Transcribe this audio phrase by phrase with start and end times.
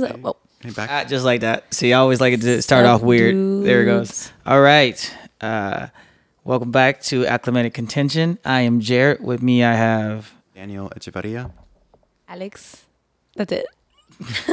[0.00, 0.20] guys.
[0.24, 0.90] Oh, Hey, back.
[0.90, 1.74] Ah, just like that.
[1.74, 3.34] See, I always like it to start off weird.
[3.64, 4.30] There it goes.
[4.46, 5.16] All right.
[5.40, 5.88] Uh,
[6.44, 8.38] welcome back to Acclimated Contention.
[8.44, 9.20] I am Jarrett.
[9.20, 10.32] With me, I have.
[10.54, 11.50] Daniel Echevarria.
[12.28, 12.84] Alex.
[13.34, 13.66] That's it.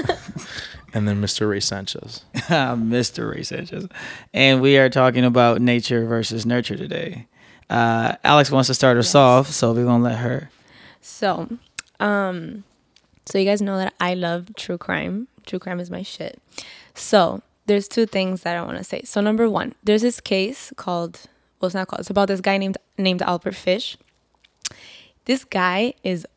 [0.95, 1.47] and then Mr.
[1.47, 2.25] Ray Sanchez.
[2.33, 3.31] Mr.
[3.31, 3.87] Ray Sanchez.
[4.33, 7.27] And we are talking about nature versus nurture today.
[7.69, 10.49] Uh, Alex wants to start us off, so we're going to let her.
[11.01, 11.47] So,
[11.99, 12.63] um,
[13.27, 15.27] so you guys know that I love true crime.
[15.49, 16.39] True crime is my shit.
[16.93, 19.01] So there's two things that I want to say.
[19.03, 21.21] So number one, there's this case called.
[21.59, 22.01] Well, it's not called.
[22.01, 23.97] It's about this guy named named Albert Fish.
[25.25, 26.27] This guy is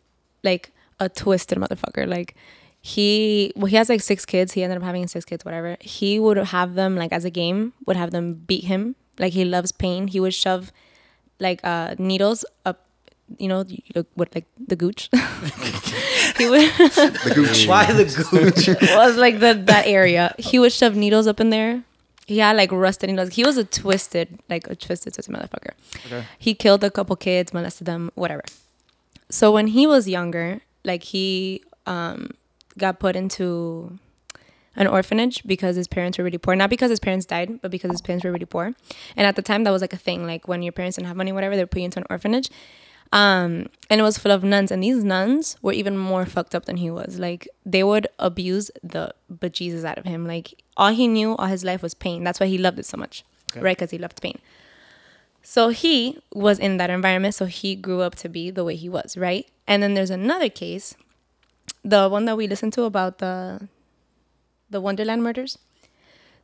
[0.43, 2.09] like a twisted motherfucker.
[2.09, 2.35] Like
[2.81, 4.53] he well he has like six kids.
[4.53, 5.77] He ended up having six kids, whatever.
[5.81, 8.97] He would have them like as a game, would have them beat him.
[9.19, 10.09] Like he loves pain.
[10.09, 10.73] He would shove
[11.39, 12.87] like uh needles up
[13.39, 15.09] you know, you look what like the gooch.
[16.39, 16.71] he would
[17.69, 18.69] Why the gooch?
[18.95, 20.35] was like the that area.
[20.39, 21.85] He would shove needles up in there.
[22.27, 23.31] He had like rusted needles.
[23.31, 25.73] He was a twisted, like a twisted, twisted motherfucker.
[26.07, 26.25] Okay.
[26.39, 28.43] He killed a couple kids, molested them, whatever.
[29.29, 32.31] So when he was younger, like he um
[32.79, 33.99] got put into
[34.77, 36.57] an orphanage because his parents were really poor.
[36.57, 38.75] Not because his parents died, but because his parents were really poor.
[39.17, 40.27] And at the time, that was like a thing.
[40.27, 42.51] Like when your parents didn't have money, whatever, they put you into an orphanage.
[43.13, 46.65] Um, and it was full of nuns, and these nuns were even more fucked up
[46.65, 47.19] than he was.
[47.19, 50.27] Like they would abuse the bejesus out of him.
[50.27, 52.25] Like all he knew all his life was pain.
[52.25, 53.77] That's why he loved it so much, right?
[53.77, 54.39] Because he loved pain.
[55.43, 57.35] So he was in that environment.
[57.35, 59.47] So he grew up to be the way he was, right?
[59.67, 60.95] And then there's another case,
[61.85, 63.69] the one that we listened to about the
[64.71, 65.59] the Wonderland murders.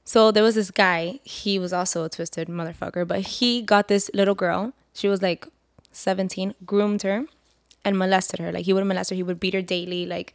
[0.05, 1.21] So there was this guy.
[1.25, 4.75] He was also a twisted motherfucker, but he got this little girl.
[4.93, 5.47] She was like
[5.99, 7.25] 17, groomed her,
[7.85, 8.53] and molested her.
[8.53, 9.17] Like he would molest her.
[9.17, 10.07] He would beat her daily.
[10.07, 10.35] Like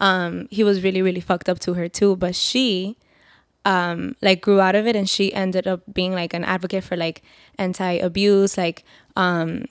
[0.00, 2.16] um, he was really really fucked up to her too.
[2.16, 2.96] But she
[3.64, 6.96] um like grew out of it and she ended up being like an advocate for
[6.96, 7.22] like
[7.58, 8.84] anti-abuse like
[9.16, 9.64] um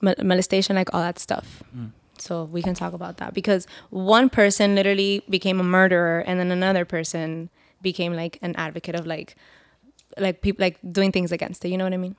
[0.00, 1.62] mol- molestation like all that stuff
[2.16, 6.52] so we can talk about that because one person literally became a murderer and then
[6.52, 7.50] another person
[7.82, 9.34] became like an advocate of like
[10.16, 12.14] like people like doing things against it you know what i mean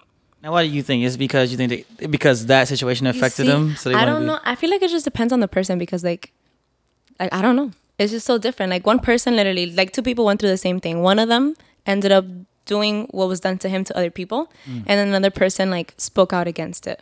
[0.45, 1.03] Now, why do you think?
[1.03, 3.75] Is it because you think that, because that situation affected see, them?
[3.78, 4.39] So they I wanna don't be- know.
[4.44, 6.31] I feel like it just depends on the person because like,
[7.19, 7.72] like I don't know.
[7.97, 8.69] It's just so different.
[8.69, 11.01] Like one person literally, like two people went through the same thing.
[11.01, 11.56] One of them
[11.88, 12.25] ended up
[12.66, 14.83] doing what was done to him to other people, Mm.
[14.85, 17.00] and then another person like spoke out against it.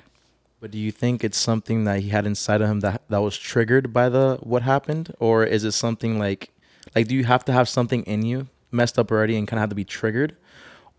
[0.62, 3.36] But do you think it's something that he had inside of him that that was
[3.38, 6.50] triggered by the what happened, or is it something like,
[6.96, 9.64] like do you have to have something in you messed up already and kind of
[9.64, 10.38] have to be triggered,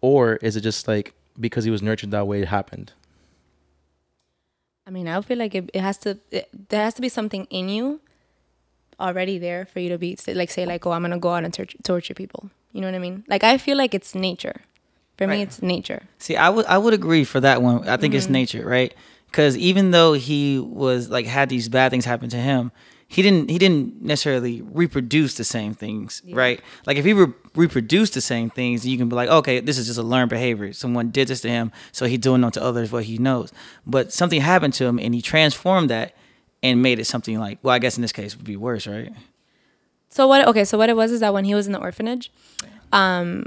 [0.02, 2.92] or is it just like because he was nurtured that way it happened?
[4.86, 6.18] I mean, I feel like it, it has to.
[6.30, 8.00] It, there has to be something in you
[9.00, 11.52] already there for you to be like say like, oh, I'm gonna go out and
[11.52, 12.50] tor- torture people.
[12.72, 13.24] You know what I mean?
[13.28, 14.62] Like I feel like it's nature.
[15.16, 16.02] For me, it's nature.
[16.18, 17.88] See, I would I would agree for that one.
[17.88, 18.32] I think it's Mm-hmm.
[18.32, 18.92] nature, right?
[19.26, 22.72] Because even though he was like had these bad things happen to him,
[23.14, 26.60] he didn't he didn't necessarily reproduce the same things, right?
[26.84, 29.86] Like if he re- reproduced the same things, you can be like, okay, this is
[29.86, 30.72] just a learned behavior.
[30.72, 33.52] Someone did this to him, so he's doing it to others what he knows.
[33.86, 36.16] But something happened to him, and he transformed that
[36.60, 39.12] and made it something like, well, I guess in this case would be worse, right?
[40.08, 40.44] So what?
[40.48, 42.32] Okay, so what it was is that when he was in the orphanage,
[42.92, 43.46] um,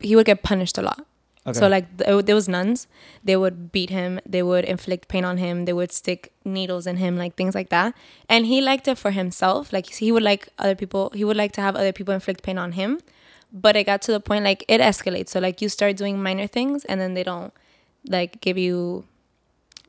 [0.00, 1.04] he would get punished a lot.
[1.44, 1.58] Okay.
[1.58, 2.86] So like th- there was nuns,
[3.24, 6.98] they would beat him, they would inflict pain on him, they would stick needles in
[6.98, 7.94] him, like things like that.
[8.28, 9.72] And he liked it for himself.
[9.72, 12.58] Like he would like other people, he would like to have other people inflict pain
[12.58, 13.00] on him.
[13.52, 15.30] But it got to the point like it escalates.
[15.30, 17.52] So like you start doing minor things, and then they don't
[18.08, 19.04] like give you,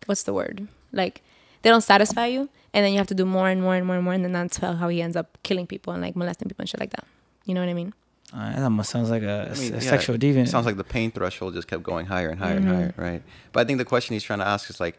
[0.08, 0.68] what's the word?
[0.92, 1.22] Like
[1.62, 3.96] they don't satisfy you, and then you have to do more and more and more
[3.96, 6.50] and more, and then that's how how he ends up killing people and like molesting
[6.50, 7.06] people and shit like that.
[7.46, 7.94] You know what I mean?
[8.34, 10.48] Uh, that almost sounds like a, I mean, a yeah, sexual it deviant.
[10.50, 12.68] Sounds like the pain threshold just kept going higher and higher Mm-hmm.
[12.68, 13.22] and higher, right?
[13.52, 14.98] But I think the question he's trying to ask is like,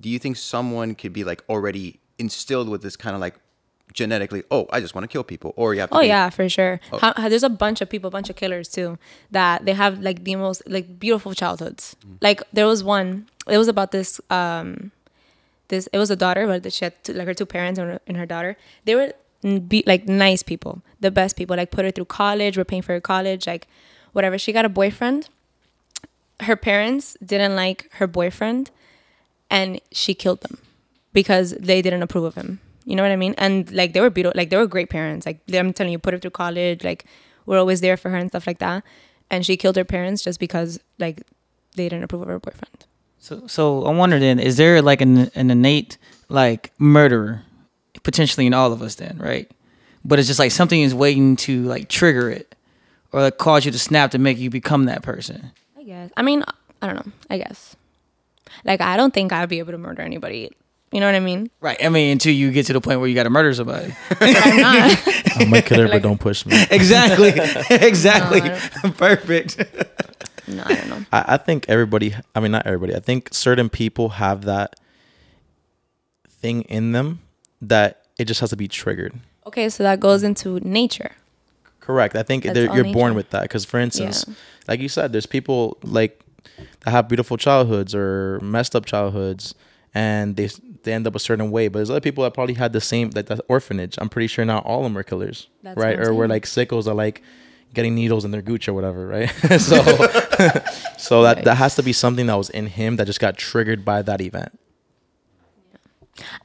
[0.00, 3.36] do you think someone could be like already instilled with this kind of like
[3.94, 4.42] genetically?
[4.50, 5.96] Oh, I just want to kill people, or you have to.
[5.96, 6.78] Oh be- yeah, for sure.
[7.00, 8.98] How, how- there's a bunch of people, a bunch of killers too,
[9.30, 11.96] that they have like the most like beautiful childhoods.
[12.20, 13.28] Like there was one.
[13.48, 14.20] It was about this.
[14.30, 14.90] Um,
[15.68, 18.00] this it was a daughter, but she had two, like her two parents and her,
[18.06, 18.56] and her daughter.
[18.84, 19.12] They were n-
[19.44, 21.56] be, like nice people, the best people.
[21.56, 22.56] Like put her through college.
[22.56, 23.46] We're paying for her college.
[23.46, 23.66] Like
[24.12, 24.38] whatever.
[24.38, 25.28] She got a boyfriend.
[26.40, 28.70] Her parents didn't like her boyfriend,
[29.50, 30.58] and she killed them
[31.12, 32.60] because they didn't approve of him.
[32.84, 33.34] You know what I mean?
[33.38, 35.26] And like they were beautiful, like they were great parents.
[35.26, 36.84] Like I'm telling you, put her through college.
[36.84, 37.04] Like
[37.46, 38.82] we're always there for her and stuff like that.
[39.30, 41.22] And she killed her parents just because like
[41.76, 42.86] they didn't approve of her boyfriend.
[43.18, 45.96] So, so I wonder then, is there like an, an innate
[46.28, 47.42] like murderer
[48.02, 49.50] potentially in all of us then, right?
[50.04, 52.54] but it's just like something is waiting to like trigger it
[53.12, 55.52] or like cause you to snap to make you become that person.
[55.78, 56.10] I guess.
[56.16, 56.44] I mean,
[56.82, 57.12] I don't know.
[57.30, 57.76] I guess.
[58.64, 60.50] Like, I don't think I'd be able to murder anybody.
[60.92, 61.50] You know what I mean?
[61.60, 61.82] Right.
[61.84, 63.94] I mean, until you get to the point where you got to murder somebody.
[64.20, 65.08] I'm not.
[65.36, 66.54] I'm a killer, but don't push me.
[66.70, 67.30] exactly.
[67.70, 68.40] exactly.
[68.92, 69.58] Perfect.
[70.46, 71.04] no, I don't know.
[71.12, 72.14] I, I think everybody.
[72.34, 72.94] I mean, not everybody.
[72.94, 74.76] I think certain people have that
[76.28, 77.22] thing in them
[77.68, 79.14] that it just has to be triggered.
[79.46, 81.12] Okay, so that goes into nature.
[81.80, 82.16] Correct.
[82.16, 83.42] I think That's they're- all you're born with that.
[83.42, 84.34] Because, for instance, Yeah.
[84.68, 86.20] like you said, there's people like
[86.84, 89.54] that have beautiful childhoods or messed up childhoods,
[89.94, 90.48] and they
[90.84, 91.68] they end up a certain way.
[91.68, 93.96] But there's other people that probably had the same like that orphanage.
[93.98, 95.98] I'm pretty sure not all of them are killers, That's right?
[95.98, 97.22] Or we're like sickles are like
[97.74, 99.28] getting needles in their gooch or whatever, right?
[99.58, 99.82] so,
[100.98, 101.44] so that Right.
[101.44, 104.20] that has to be something that was in him that just got triggered by that
[104.20, 104.58] event.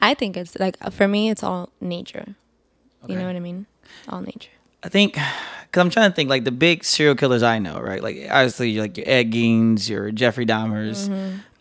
[0.01, 2.36] I think it's like for me, it's all nature.
[3.07, 3.66] You know what I mean?
[4.10, 4.50] All nature.
[4.83, 8.01] I think, because I'm trying to think, like the big serial killers I know, right?
[8.01, 11.10] Like obviously, like your Ed Geins, your Jeffrey Dahmers.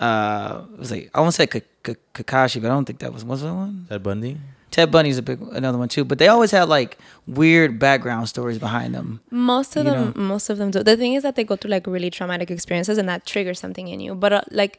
[0.01, 3.01] Uh, it was like I want to say K- K- Kakashi, but I don't think
[3.01, 3.87] that was was that one.
[3.89, 4.39] Ted Bundy.
[4.71, 8.59] Ted Bundy's a big another one too, but they always had like weird background stories
[8.59, 9.21] behind them.
[9.31, 10.23] Most of You them, know?
[10.23, 10.83] most of them do.
[10.83, 13.89] The thing is that they go through like really traumatic experiences, and that triggers something
[13.89, 14.15] in you.
[14.15, 14.79] But uh, like,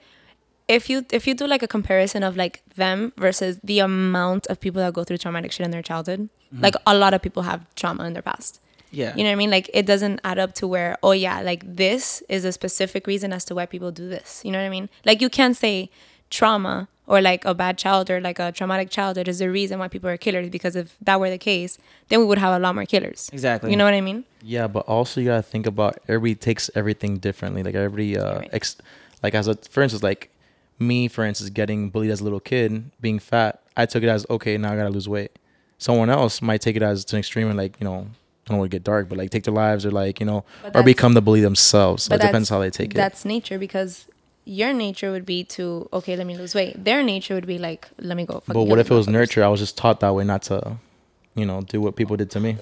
[0.78, 4.60] if you if you do like a comparison of like them versus the amount of
[4.60, 6.30] people that go through traumatic shit in their childhood,
[6.66, 8.62] like a lot of people have trauma in their past.
[8.92, 9.52] Yeah, You know what I mean?
[9.52, 13.32] Like it doesn't add up to where, oh yeah, like this is a specific reason
[13.34, 14.42] as to why people do this.
[14.44, 14.90] You know what I mean?
[15.06, 15.92] Like you can't say
[16.32, 19.88] trauma or like a bad child or like a traumatic childhood is the reason why
[19.88, 21.78] people are killers because if that were the case,
[22.10, 23.30] then we would have a lot more killers.
[23.34, 23.70] exactly.
[23.72, 24.26] You know what I mean?
[24.44, 27.62] Yeah, but also you gotta think about everybody takes everything differently.
[27.64, 28.50] Like everybody, uh, Right.
[28.54, 28.78] ex-
[29.24, 30.30] like as a for instance, like
[30.80, 34.26] me, for instance, getting bullied as a little kid, being fat, I took it as
[34.30, 35.38] okay, now I gotta lose weight.
[35.78, 38.08] Someone else might take it as to an extreme and like you know,
[38.46, 40.44] I don't want to get dark, but like take their lives or like you know,
[40.64, 42.04] But or become the bully themselves.
[42.04, 42.98] So it depends how they take it.
[42.98, 44.06] That's nature because
[44.46, 46.84] your nature would be to okay, let me lose weight.
[46.84, 48.36] Their nature would be like, let me go.
[48.40, 49.44] fucking But what if it was nurture?
[49.44, 50.78] I was just taught that way, not to,
[51.36, 52.58] you know, do what people did to me.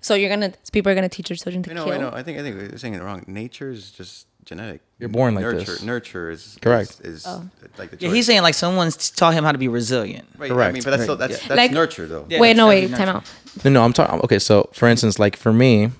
[0.00, 1.94] So you're gonna people are gonna teach their children to I know, kill.
[1.94, 2.10] I know.
[2.12, 3.24] I think I think you're saying it wrong.
[3.26, 4.80] Nature is just genetic.
[4.98, 5.82] You're born like nurture, this.
[5.82, 7.00] Nurture is Correct.
[7.02, 7.46] Is, is Oh.
[7.76, 10.26] like the Yeah, he's saying like someone's taught him how to be resilient.
[10.38, 10.50] right.
[10.50, 11.48] I mean, but that's still that's yeah.
[11.48, 12.24] that's Like- nurture though.
[12.30, 12.40] Yeah.
[12.40, 13.30] wait, no, wait, gotta time out.
[13.64, 14.20] No, no, I'm talking.
[14.22, 15.90] Okay, so for instance, like for me,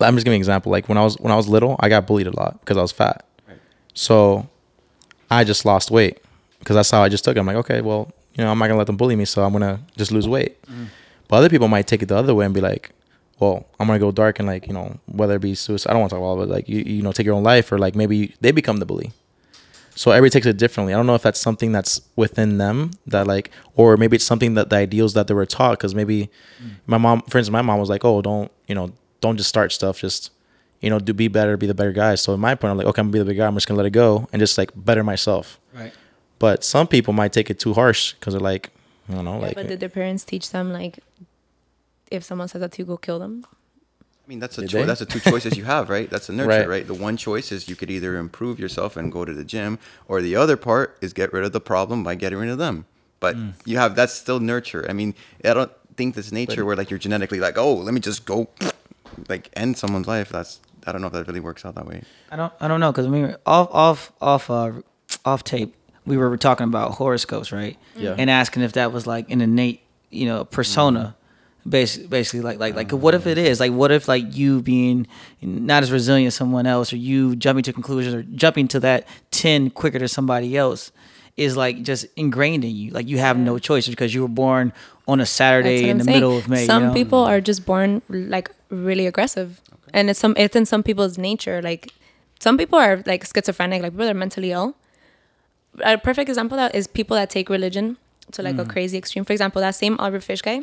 [0.00, 0.70] I'm just giving an example.
[0.70, 2.82] Like when I was when I was little, I got bullied a lot because I
[2.82, 3.24] was fat.
[3.48, 3.56] Right.
[3.94, 4.46] So
[5.30, 6.18] I just lost weight
[6.58, 7.40] because that's how I just took it.
[7.40, 9.52] I'm like, okay, well, you know, I'm not gonna let them bully me, so I'm
[9.52, 10.60] gonna just lose weight.
[10.66, 10.88] Mm.
[11.28, 12.90] But other people might take it the other way and be like,
[13.38, 16.00] well, I'm gonna go dark and like, you know, whether it be suicide, I don't
[16.00, 17.78] want to talk about it, but like you, you know, take your own life or
[17.78, 19.12] like maybe they become the bully.
[19.94, 20.92] So everybody takes it differently.
[20.92, 24.52] I don't know if that's something that's within them that like, or maybe it's something
[24.54, 25.78] that the ideals that they were taught.
[25.78, 26.28] Because maybe
[26.62, 26.72] mm.
[26.86, 28.92] my mom, for instance, my mom was like, "Oh, don't you know,
[29.22, 29.98] don't just start stuff.
[30.00, 30.32] Just
[30.82, 32.86] you know, do be better, be the better guy." So in my point, I'm like,
[32.88, 33.46] okay, I'm gonna be the big guy.
[33.46, 35.58] I'm just gonna let it go and just like better myself.
[35.74, 35.94] Right.
[36.38, 38.70] But some people might take it too harsh because they're like,
[39.08, 40.98] I don't know, Yeah, like but did their parents teach them like,
[42.10, 43.44] if someone says that to you, go kill them?
[43.50, 44.80] I mean, that's a Did choice.
[44.80, 44.86] they?
[44.86, 46.10] That's the two choices you have, right?
[46.10, 46.68] That's the nurture, Right.
[46.68, 46.86] right.
[46.86, 50.20] The one choice is you could either improve yourself and go to the gym, or
[50.20, 52.86] the other part is get rid of the problem by getting rid of them.
[53.20, 54.84] But you have that's still nurture.
[54.88, 55.14] I mean,
[55.44, 58.48] I don't think that's nature where like you're genetically like, oh, let me just go,
[59.28, 60.28] like end someone's life.
[60.28, 62.02] That's I don't know if that really works out that way.
[62.30, 64.72] I don't I don't know because I mean off off off uh
[65.24, 68.14] off tape we were talking about horoscopes right Yeah.
[68.18, 71.16] and asking if that was like an innate you know persona
[71.68, 75.06] basically basically like like like what if it is like what if like you being
[75.42, 79.06] not as resilient as someone else or you jumping to conclusions or jumping to that
[79.32, 80.92] 10 quicker than somebody else
[81.36, 84.72] is like just ingrained in you like you have no choice because you were born
[85.08, 86.16] on a Saturday in I'm the saying.
[86.16, 86.94] middle of May Some you know?
[86.94, 89.60] people are just born like really aggressive,
[89.94, 91.62] and it's some it's in some people's nature.
[91.62, 91.92] Like
[92.40, 94.74] some people are like schizophrenic, like people that are mentally ill.
[95.84, 97.98] A perfect example of that is people that take religion
[98.32, 98.68] to like a Mm.
[98.70, 99.24] crazy extreme.
[99.24, 100.62] For example, that same Albert Fish guy,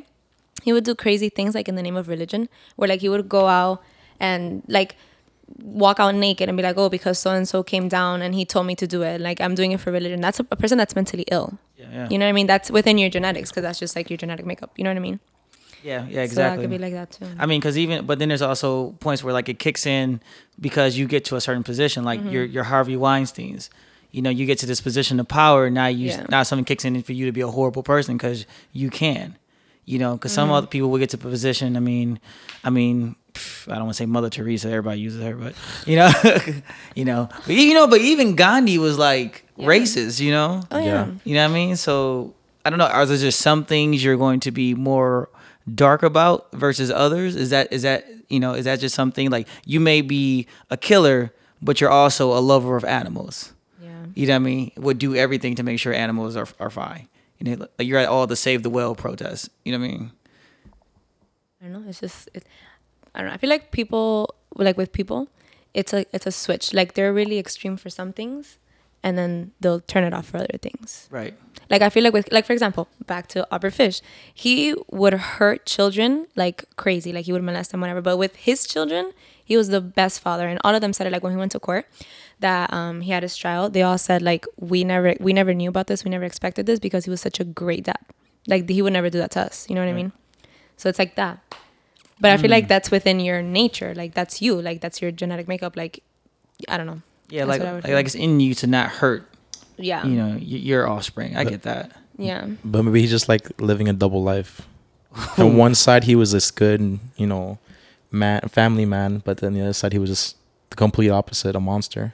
[0.64, 3.28] he would do crazy things like in the name of religion, where like he would
[3.30, 3.82] go out
[4.20, 4.96] and like
[5.60, 8.46] walk out naked and be like, oh, because so and so came down and he
[8.46, 9.20] told me to do it.
[9.22, 10.22] Like I'm doing it for religion.
[10.22, 11.60] That's a, a person that's mentally ill.
[11.78, 12.08] yeah, yeah.
[12.10, 12.48] You know what I mean?
[12.48, 14.72] That's within your genetics because that's just like your genetic makeup.
[14.78, 15.20] You know what I mean?
[15.84, 17.28] yeah yeah So that exactly could be like that too.
[17.38, 20.22] I mean, because even, but then there's also points where like it kicks in
[20.60, 22.30] because you get to a certain position, like Mm-hmm.
[22.30, 23.70] your your Harvey Weinstein's.
[24.12, 25.70] You know, you get to this position of power.
[25.70, 26.26] Now you Yeah.
[26.30, 29.38] now something kicks in for you to be a horrible person because you can.
[29.86, 30.36] You know, because Mm-hmm.
[30.36, 31.76] some other people will get to a position.
[31.76, 32.20] I mean,
[32.64, 34.68] I mean, pff, I don't want to say Mother Teresa.
[34.70, 35.54] Everybody uses her, but
[35.86, 36.12] you know,
[36.96, 39.68] you know, but you know, but even Gandhi was like Yeah.
[39.68, 40.20] racist.
[40.22, 40.86] You know, oh yeah.
[40.86, 41.12] Yeah.
[41.26, 41.76] you know what I mean?
[41.76, 42.34] So
[42.66, 42.88] I don't know.
[42.88, 45.30] Are there just some things you're going to be more
[45.74, 47.36] dark about versus others?
[47.36, 50.78] Is that is that you know is that just something like you may be a
[50.78, 53.52] killer, but you're also a lover of animals?
[53.82, 53.90] Yeah.
[54.16, 54.72] You know what I mean?
[54.78, 57.10] Would do everything to make sure animals are are fine.
[57.40, 59.50] You know, like you're at all the Save the Whale protests.
[59.66, 60.12] You know what I mean?
[61.62, 61.90] I don't know.
[61.90, 62.46] It's just it,
[63.16, 63.34] I don't know.
[63.34, 65.30] I feel like people like with people,
[65.74, 66.74] it's a it's a switch.
[66.74, 68.58] Like they're really extreme for some things,
[69.02, 71.08] and then they'll turn it off for other things.
[71.12, 71.36] Right.
[71.70, 74.02] Like I feel like with like for example, back to Albert Fish,
[74.34, 77.12] he would hurt children like crazy.
[77.14, 78.02] Like he would molest them, whatever.
[78.02, 79.12] But with his children,
[79.44, 81.14] he was the best father, and all of them said it.
[81.14, 81.86] Like when he went to court,
[82.40, 85.70] that um, he had his trial, they all said like we never we never knew
[85.70, 88.00] about this, we never expected this because he was such a great dad.
[88.48, 89.70] Like he would never do that to us.
[89.70, 90.12] You know what I mean?
[90.78, 91.40] So it's like that.
[92.20, 93.94] But I feel like that's within your nature.
[93.96, 94.62] Like that's you.
[94.62, 95.76] Like that's your genetic makeup.
[95.76, 96.04] Like
[96.68, 97.02] I don't know.
[97.30, 99.28] Yeah, That's like what I would like, like it's in you to not hurt.
[99.78, 100.06] Yeah.
[100.06, 101.36] You know, y- your offspring.
[101.36, 101.92] I get that.
[102.18, 102.48] Yeah.
[102.64, 104.62] But maybe he's just like living a double life.
[105.38, 107.60] On one side, he was this good, and you know,
[108.14, 110.38] man, family man, but then the other side, he was just
[110.70, 112.14] the complete opposite, a monster.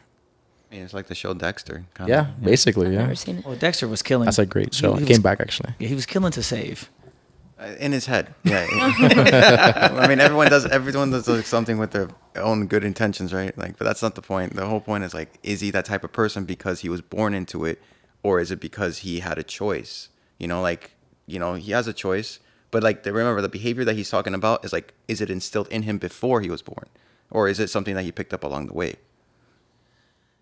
[0.71, 1.85] Yeah, it's like the show Dexter.
[1.95, 2.11] kinda.
[2.11, 2.99] Yeah, basically, I've yeah.
[2.99, 3.45] never seen it.
[3.45, 4.25] Well, Dexter was killing.
[4.25, 4.93] That's a great show.
[4.93, 5.73] He It was- came back actually.
[5.79, 6.89] Yeah, he was killing to save.
[7.59, 8.33] Uh, in his head.
[8.45, 8.65] Yeah.
[8.71, 10.65] I mean, everyone does.
[10.65, 13.55] Everyone does like, something with their own good intentions, right?
[13.57, 14.55] Like, but that's not the point.
[14.55, 17.33] The whole point is like, is he that type of person because he was born
[17.33, 17.81] into it,
[18.23, 20.07] or is it because he had a choice?
[20.37, 20.91] You know, like,
[21.27, 22.39] you know, he has a choice,
[22.71, 25.67] but like, the, remember the behavior that he's talking about is like, is it instilled
[25.69, 26.87] in him before he was born,
[27.31, 28.95] or is it something that he picked up along the way?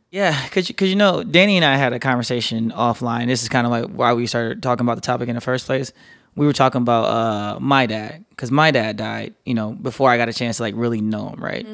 [0.10, 3.28] Yeah, cause, you- cause you know, Danny and I had a conversation offline.
[3.28, 5.66] This is kind of like why we started talking about the topic in the first
[5.66, 5.92] place.
[6.36, 10.18] We were talking about uh, my dad, cause my dad died, you know, before I
[10.18, 11.66] got a chance to like really know him, right?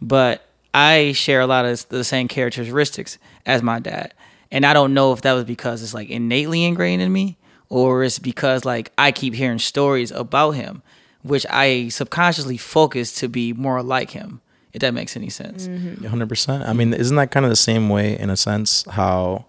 [0.00, 4.14] But I share a lot of the same characteristics as my dad,
[4.52, 7.38] and I don't know if that was because it's like innately ingrained in me,
[7.70, 10.82] or it's because like I keep hearing stories about him,
[11.22, 14.42] which I subconsciously focus to be more like him.
[14.72, 15.66] If that makes any sense.
[15.66, 16.04] Mm-hmm.
[16.04, 16.62] hundred percent.
[16.62, 19.46] I mean, isn't that kind of the same way in a sense how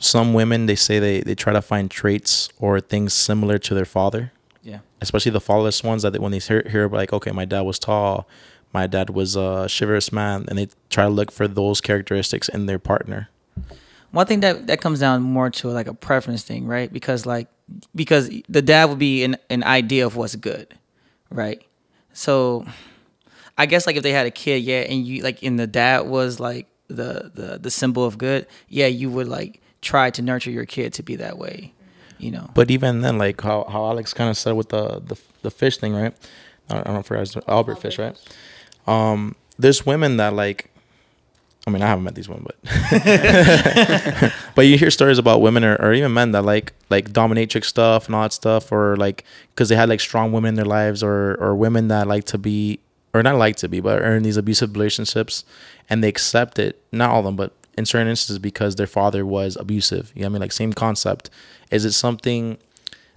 [0.00, 3.84] some women they say they they try to find traits or things similar to their
[3.84, 4.32] father,
[4.64, 4.78] Yeah.
[5.00, 7.78] especially the fatherless ones that they, when they hear, hear like, okay, my dad was
[7.78, 8.26] tall,
[8.72, 12.66] my dad was a chivalrous man, and they try to look for those characteristics in
[12.66, 13.28] their partner.
[14.12, 16.92] Well, I think that that comes down more to like a preference thing, right?
[16.92, 17.48] Because like
[17.94, 20.74] because the dad would be an an idea of what's good,
[21.30, 21.62] right?
[22.12, 22.66] So
[23.56, 26.06] I guess like if they had a kid, yeah, and you like and the dad
[26.06, 30.50] was like the the the symbol of good, yeah, you would like try to nurture
[30.50, 31.72] your kid to be that way,
[32.18, 32.50] you know.
[32.54, 35.78] But even then, like how, how Alex kind of said with the, the the fish
[35.78, 36.14] thing, right?
[36.70, 38.16] I don't, I don't know if it's Albert Fish, right?
[38.86, 40.70] Um, there's women that like.
[41.66, 42.56] I mean, I haven't met these women, but
[44.56, 48.06] but you hear stories about women or, or even men that like like dominatrix stuff
[48.06, 51.02] and all that stuff, or like because they had like strong women in their lives,
[51.04, 52.80] or or women that like to be
[53.14, 55.44] or not like to be, but are in these abusive relationships,
[55.88, 56.82] and they accept it.
[56.90, 60.12] Not all of them, but in certain instances because their father was abusive.
[60.14, 60.40] You know what I mean?
[60.42, 61.30] Like same concept.
[61.70, 62.58] Is it something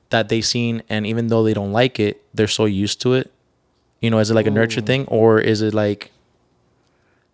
[0.09, 3.31] that they've seen and even though they don't like it, they're so used to it?
[4.01, 6.11] You know, is it like a nurture thing or is it like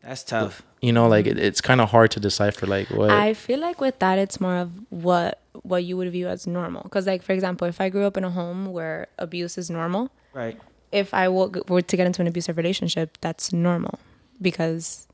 [0.01, 0.63] That's tough.
[0.81, 1.38] You know, like mm-hmm.
[1.38, 4.41] it, it's kind of hard to decipher like what I feel like with that, it's
[4.41, 6.83] more of what what you would view as normal.
[6.83, 10.09] Because, like for example, if I grew up in a home where abuse is normal,
[10.33, 10.59] Right.
[10.91, 14.00] if I were to get into an abusive relationship, that's normal
[14.41, 15.07] because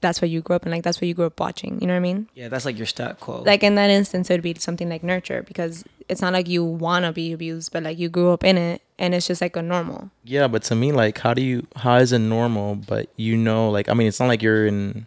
[0.00, 0.72] that's what you grew up in.
[0.72, 1.80] Like that's what you grew up watching.
[1.80, 2.28] You know what I mean?
[2.34, 3.42] Yeah, that's like your stat quo.
[3.42, 6.64] Like in that instance, it would be something like nurture because it's not like you
[6.64, 9.62] wanna be abused, but like you grew up in it, and it's just like a
[9.62, 10.10] normal.
[10.24, 11.66] Yeah, but to me, like, how do you?
[11.76, 12.76] How is it normal?
[12.76, 15.06] But you know, like, I mean, it's not like you're in,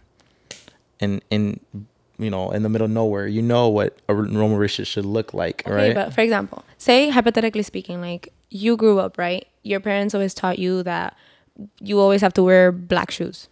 [1.00, 1.60] in, in,
[2.18, 3.28] you know, in the middle of nowhere.
[3.28, 5.96] You know what a normal relationship should look like, Okay, right?
[5.96, 9.48] but for example, say hypothetically speaking, like you grew up, right?
[9.64, 11.16] Your parents always taught you that
[11.80, 13.48] you always have to wear black shoes.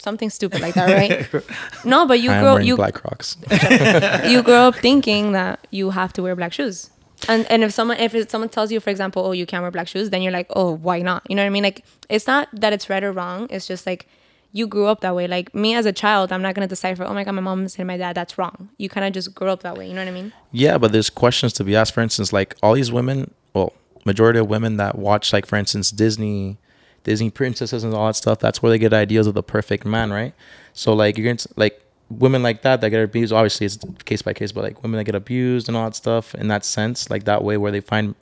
[0.00, 0.88] Something stupid like that,
[1.32, 1.44] right?
[1.84, 3.36] no, but you I grow you black Crocs.
[4.30, 6.90] you grow up thinking that you have to wear black shoes.
[7.28, 9.70] And and if someone if it, someone tells you, for example, oh you can't wear
[9.70, 11.22] black shoes, then you're like, oh why not?
[11.28, 11.62] You know what I mean?
[11.62, 13.46] Like it's not that it's right or wrong.
[13.50, 14.08] It's just like
[14.52, 15.26] you grew up that way.
[15.26, 17.04] Like me as a child, I'm not gonna decipher.
[17.04, 18.14] Oh my god, my mom said my dad.
[18.14, 18.70] That's wrong.
[18.78, 19.86] You kind of just grew up that way.
[19.86, 20.32] You know what I mean?
[20.50, 21.92] Yeah, but there's questions to be asked.
[21.92, 25.90] For instance, like all these women, well, majority of women that watch, like for instance,
[25.90, 26.58] Disney,
[27.04, 28.38] Disney princesses and all that stuff.
[28.38, 30.34] That's where they get ideas of the perfect man, right?
[30.72, 33.32] So like you're to like women like that that get abused.
[33.32, 36.34] Obviously, it's case by case, but like women that get abused and all that stuff.
[36.34, 38.14] In that sense, like that way where they find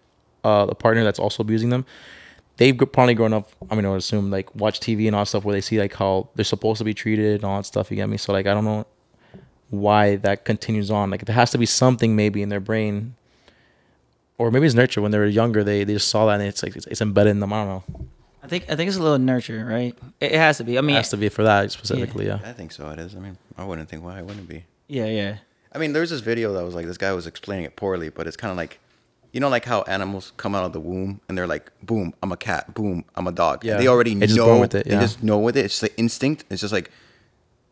[0.44, 1.84] uh, a partner that's also abusing them.
[2.56, 3.50] They've probably grown up.
[3.70, 5.94] I mean, I would assume like watch TV and all stuff where they see like
[5.94, 7.90] how they're supposed to be treated and all that stuff.
[7.90, 8.16] You get me?
[8.16, 8.86] So like I don't know
[9.70, 11.10] why that continues on.
[11.10, 13.14] Like there has to be something maybe in their brain
[14.38, 15.62] or maybe it's nurture when they were younger.
[15.62, 17.52] They they just saw that and it's like it's, it's embedded in them.
[17.52, 18.06] I don't know.
[18.42, 19.96] I think I think it's a little nurture, right?
[20.20, 20.78] It, it has to be.
[20.78, 22.26] I mean, It mean, has to be for that specifically.
[22.26, 22.38] Yeah.
[22.44, 22.88] I think so.
[22.90, 23.14] It is.
[23.14, 24.64] I mean, I wouldn't think why it wouldn't be.
[24.88, 25.38] yeah, yeah.
[25.72, 28.26] I mean, there's this video that was like this guy was explaining it poorly, but
[28.26, 28.78] it's kind of like,
[29.32, 32.32] you know, like how animals come out of the womb and they're like, boom, I'm
[32.32, 33.64] a cat, boom, I'm a dog.
[33.64, 33.72] Yeah.
[33.72, 33.78] Yeah.
[33.78, 35.00] They already They just know with it, They yeah.
[35.00, 35.66] just know with it.
[35.66, 36.44] It's like instinct.
[36.48, 36.90] It's just like,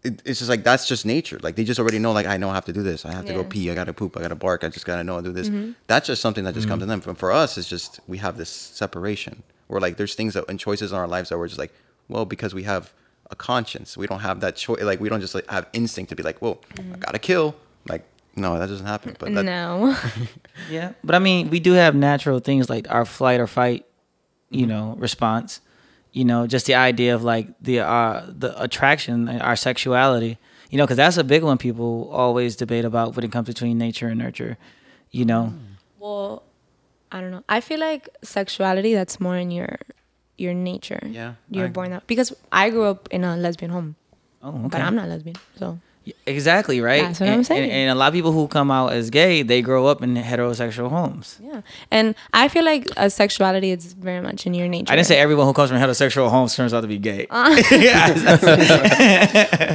[0.03, 1.41] it, it's just like that's just nature.
[1.43, 2.13] Like they just already know.
[2.13, 3.07] Like I know I have to do this.
[3.07, 3.47] I have to go Yeah.
[3.49, 3.71] pee.
[3.71, 4.17] I gotta poop.
[4.17, 4.63] I gotta bark.
[4.63, 5.49] I just gotta know I do this.
[5.49, 5.73] Mm-hmm.
[5.87, 6.91] That's just something that just comes to mm-hmm.
[6.91, 7.01] them.
[7.01, 9.43] For, for us, it's just we have this separation.
[9.69, 11.75] Where like there's things that and choices in our lives that we're just like,
[12.09, 12.93] well, because we have
[13.31, 14.83] a conscience, we don't have that choice.
[14.83, 17.57] Like we don't just like have instinct to be like, whoa, I gotta kill.
[17.89, 18.05] Like
[18.37, 19.17] no, that doesn't happen.
[19.19, 19.97] But that, no.
[20.71, 23.87] Yeah, but I mean, we do have natural things like our flight or fight,
[24.51, 25.61] you know, response.
[26.13, 30.39] You know, just the idea of like the uh the attraction, our sexuality.
[30.71, 33.79] You know, because that's a big one people always debate about when it comes between
[33.79, 34.59] nature and nurture.
[35.11, 35.55] You know,
[35.99, 36.43] well,
[37.17, 37.43] I don't know.
[37.49, 39.79] I feel like sexuality that's more in your
[40.37, 41.01] your nature.
[41.03, 43.97] Yeah, You're I- born that because I grew up in a lesbian home,
[44.43, 45.37] oh, but okay, I'm not lesbian.
[45.59, 45.79] So
[46.27, 47.05] exactly right.
[47.05, 47.71] That's what and, I'm saying.
[47.71, 50.15] And, and a lot of people who come out as gay, they grow up in
[50.15, 51.41] heterosexual homes.
[51.43, 54.93] yeah, and I feel like a sexuality is very much in your nature.
[54.93, 57.27] I didn't say everyone who comes from heterosexual homes turns out to be gay.
[57.37, 57.57] Uh.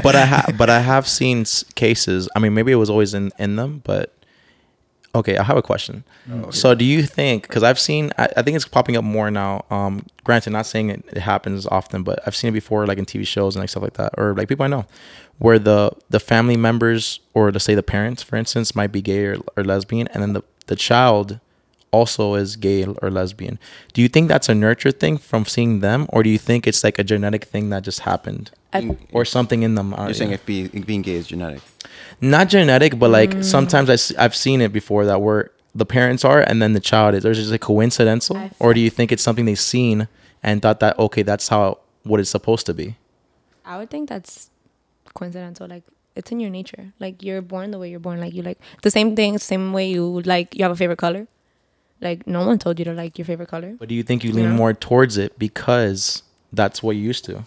[0.03, 2.29] but I ha- but I have seen cases.
[2.35, 4.13] I mean, maybe it was always in in them, but
[5.15, 5.37] okay.
[5.37, 6.03] I have a question.
[6.51, 7.43] So, do you think?
[7.43, 9.65] Because I've seen, I, I think it's popping up more now.
[9.69, 13.05] Um, granted, not saying it, it happens often, but I've seen it before, like in
[13.05, 14.85] TV shows and like stuff like that, or like people I know,
[15.39, 19.25] where the the family members or to say the parents, for instance, might be gay
[19.25, 21.39] or, or lesbian, and then the the child
[21.91, 23.59] also is gay or lesbian.
[23.93, 26.83] Do you think that's a nurture thing from seeing them, or do you think it's
[26.83, 28.51] like a genetic thing that just happened?
[28.73, 29.93] I, or something in them.
[29.93, 30.35] uh, You're saying yeah.
[30.35, 31.61] if being being gay is genetic.
[32.19, 33.43] Not genetic, but like Mm.
[33.43, 37.15] sometimes I, have seen it before that where the parents are and then the child
[37.15, 37.23] is.
[37.23, 40.07] There's just a coincidental, I've- or do you think it's something they've seen
[40.43, 42.95] and thought that okay, that's how what it's supposed to be?
[43.65, 44.49] I would think that's
[45.13, 45.67] coincidental.
[45.67, 45.83] Like
[46.15, 46.91] it's in your nature.
[46.99, 48.19] Like you're born the way you're born.
[48.19, 51.27] Like you like the same thing, same way you like you have a favorite color.
[52.01, 53.75] Like no one told you to like your favorite color.
[53.79, 54.55] But do you think you lean Yeah.
[54.55, 57.43] more towards it because that's what you used to?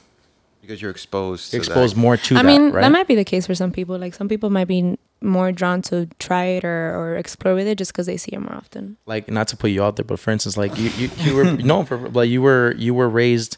[0.67, 1.53] Because you're exposed.
[1.53, 2.01] You're to exposed that.
[2.01, 2.41] more to that.
[2.41, 2.83] I that, mean, right?
[2.83, 3.99] that might be the case for some people.
[3.99, 7.79] Like some people might be more drawn to try it or, or explore with it
[7.79, 8.97] just because they see it more often.
[9.07, 11.45] like not to put you out there, but for instance, like you you, you were
[11.45, 13.57] no, for, like you were you were raised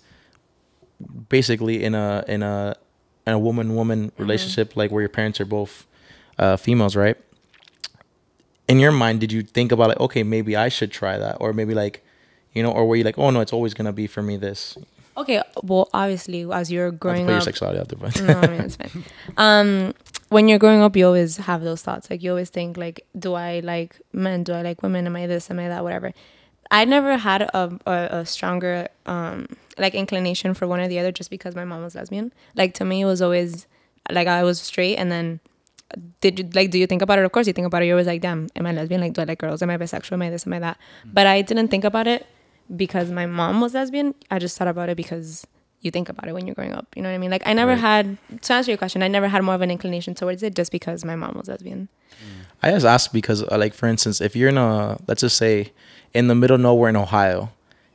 [1.28, 2.76] basically in a in a
[3.26, 5.86] in a woman woman relationship, like where your parents are both
[6.38, 7.16] uh, females, right?
[8.68, 11.52] In your mind, did you think about like, okay, maybe I should try that, or
[11.52, 12.04] maybe like,
[12.52, 14.76] you know, or were you like, oh no, it's always gonna be for me this?
[15.16, 19.04] Okay, well, obviously, as you're growing up, sexuality out there, no, I mean it's fine.
[19.36, 19.94] Um,
[20.28, 22.10] when you're growing up, you always have those thoughts.
[22.10, 24.42] Like you always think, like, do I like men?
[24.42, 25.06] Do I like women?
[25.06, 25.50] Am I this?
[25.50, 25.84] Am I that?
[25.84, 26.12] Whatever.
[26.70, 29.46] I never had a, a, a stronger um
[29.78, 32.32] like inclination for one or the other just because my mom was lesbian.
[32.54, 33.66] Like to me, it was always
[34.10, 35.40] like I was straight, and then
[36.20, 37.24] did you like do you think about it?
[37.24, 37.86] Of course, you think about it.
[37.86, 39.00] You're always like, damn, am I lesbian?
[39.00, 39.62] Like, do I like girls?
[39.62, 40.12] Am I bisexual?
[40.12, 40.46] Am I this?
[40.46, 40.78] Am I that?
[41.04, 42.26] But I didn't think about it
[42.74, 44.14] because my mom was lesbian.
[44.30, 45.46] I just thought about it because
[45.82, 46.86] you think about it when you're growing up.
[46.96, 47.30] You know what I mean?
[47.30, 47.80] Like I never Right.
[47.80, 49.02] had to answer your question.
[49.02, 51.88] I never had more of an inclination towards it just because my mom was lesbian.
[52.62, 55.72] I just asked because, uh, like, for instance, if you're in a, let's just say,
[56.14, 57.50] in the middle of nowhere in Ohio,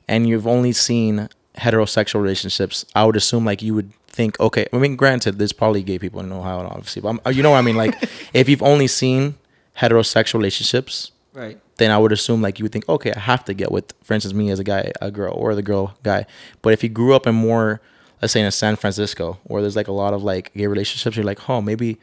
[0.08, 4.68] and you've only seen heterosexual relationships, I would assume like you would think, okay.
[4.72, 7.52] I mean, granted, there's probably gay people in Ohio, obviously, but I'm, uh, you know
[7.52, 7.76] what I mean.
[7.76, 7.96] Like,
[8.34, 9.36] if you've only seen
[9.78, 11.60] heterosexual relationships, Right.
[11.78, 14.14] then I would assume like you would think, okay, I have to get with, for
[14.14, 16.26] instance, me as a guy, a girl, or the girl guy.
[16.62, 17.82] But if you grew up in more,
[18.22, 21.16] let's say in a San Francisco, where there's like a lot of like gay relationships,
[21.16, 22.00] you're like, oh, maybe,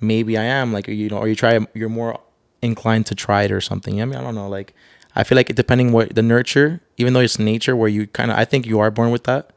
[0.00, 2.18] maybe I am like you know, or you try, you're more
[2.62, 4.02] inclined to try it or something.
[4.02, 4.48] I mean, I don't know.
[4.48, 4.74] Like,
[5.14, 8.30] I feel like it depending what the nurture, even though it's nature, where you kind
[8.30, 9.50] of, I think you are born with that.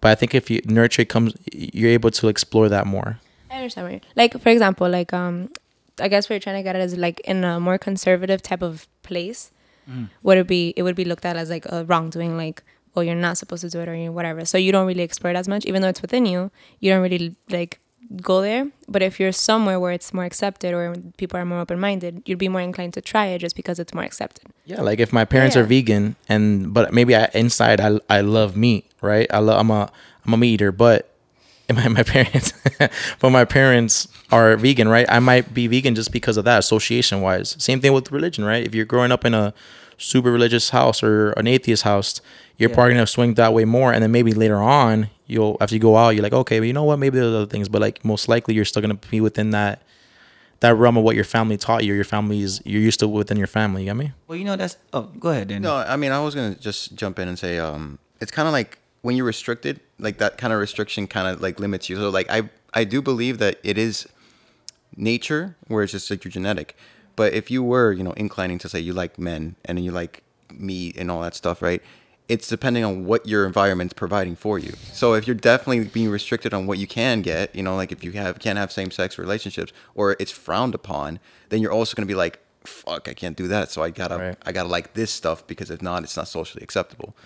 [0.00, 3.18] But I think if you nurture it comes, you're able to explore that more.
[3.50, 4.40] I understand what you're like.
[4.40, 5.50] For example, like um,
[6.00, 8.62] I guess what you're trying to get at is like in a more conservative type
[8.62, 9.50] of place,
[9.90, 10.08] mm.
[10.22, 10.74] would it be?
[10.76, 12.62] It would be looked at as like a wrongdoing, like
[12.96, 14.44] oh you're not supposed to do it or you whatever.
[14.44, 16.50] So you don't really explore it as much, even though it's within you.
[16.80, 17.80] You don't really like
[18.22, 18.68] go there.
[18.88, 22.38] But if you're somewhere where it's more accepted or people are more open minded, you'd
[22.38, 24.46] be more inclined to try it just because it's more accepted.
[24.64, 25.62] Yeah, like if my parents Yeah.
[25.62, 29.26] are vegan and but maybe I, inside I I love meat, right?
[29.32, 29.90] I love I'm a
[30.26, 31.07] I'm a meat eater, but
[31.74, 32.52] my my parents
[33.20, 35.06] but my parents are vegan, right?
[35.08, 37.56] I might be vegan just because of that association wise.
[37.58, 38.64] Same thing with religion, right?
[38.66, 39.52] If you're growing up in a
[39.96, 42.20] super religious house or an atheist house,
[42.56, 42.74] you're Yeah.
[42.74, 45.96] probably gonna swing that way more, and then maybe later on you'll after you go
[45.96, 46.98] out, you're like, okay, but you know what?
[46.98, 49.82] Maybe there's other things, but like most likely you're still gonna be within that
[50.60, 51.94] that realm of what your family taught you.
[51.94, 53.82] Your family is you're used to within your family.
[53.82, 54.12] You get me?
[54.26, 54.76] Well, you know that's.
[54.92, 55.60] Oh, go ahead, Danny.
[55.60, 58.52] No, I mean, I was gonna just jump in and say, um, it's kind of
[58.52, 61.96] like when you're restricted, like that kind of restriction kind of like limits you.
[61.96, 64.08] So, like, I I do believe that it is
[64.96, 66.76] nature, where it's just like your genetic.
[67.16, 70.22] But if you were, you know, inclining to say you like men and you like
[70.52, 71.82] meat and all that stuff, right?
[72.28, 74.74] It's depending on what your environment's providing for you.
[74.92, 78.04] So if you're definitely being restricted on what you can get, you know, like if
[78.04, 82.06] you have can't have same sex relationships or it's frowned upon, then you're also gonna
[82.06, 83.70] be like, fuck, I can't do that.
[83.70, 84.36] So I gotta Right.
[84.44, 87.16] I gotta like this stuff because if not, it's not socially acceptable.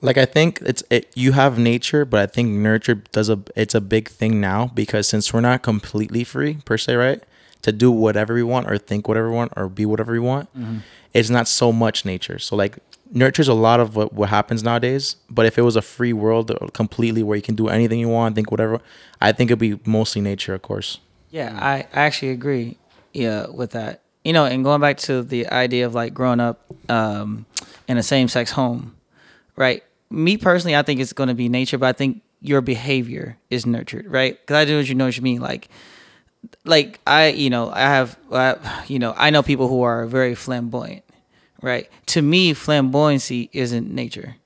[0.00, 3.74] Like I think it's it, you have nature, but I think nurture does a it's
[3.74, 7.22] a big thing now because since we're not completely free per se, right,
[7.62, 10.48] to do whatever we want or think whatever we want or be whatever we want,
[11.14, 12.38] it's not so much nature.
[12.38, 12.78] So like
[13.12, 15.16] nurture's a lot of what what happens nowadays.
[15.28, 18.34] But if it was a free world completely where you can do anything you want,
[18.34, 18.80] think whatever,
[19.20, 20.98] I think it'd be mostly nature, of course.
[21.30, 22.78] Yeah, I, I actually agree.
[23.12, 24.02] Yeah, with that.
[24.24, 27.46] You know, and going back to the idea of like growing up um,
[27.86, 28.94] in a same sex home,
[29.56, 29.82] right?
[30.10, 33.66] Me personally, I think it's going to be nature, but I think your behavior is
[33.66, 34.40] nurtured, right?
[34.40, 35.40] Because I do what you know what you mean.
[35.40, 35.68] Like,
[36.64, 40.34] like I, you know, I have, I, you know, I know people who are very
[40.34, 41.04] flamboyant,
[41.60, 41.90] right?
[42.06, 44.36] To me, flamboyancy isn't nature.